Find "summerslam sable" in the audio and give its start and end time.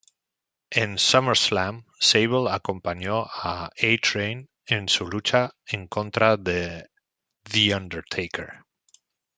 0.97-2.49